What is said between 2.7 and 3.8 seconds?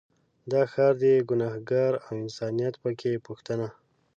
په کې پوښتنه